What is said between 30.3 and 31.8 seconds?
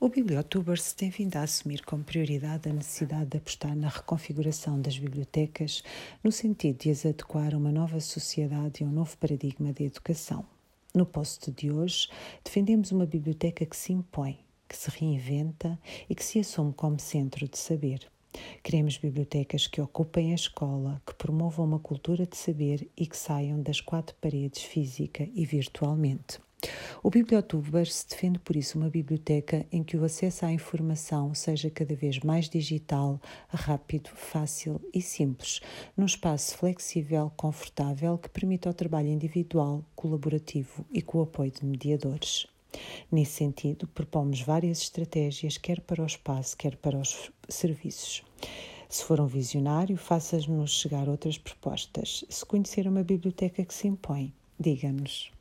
à informação seja